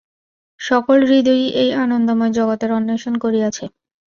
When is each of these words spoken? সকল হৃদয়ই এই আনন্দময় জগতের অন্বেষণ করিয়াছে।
সকল 0.59 0.99
হৃদয়ই 1.05 1.47
এই 1.61 1.69
আনন্দময় 1.83 2.33
জগতের 2.37 2.71
অন্বেষণ 2.71 3.13
করিয়াছে। 3.23 3.65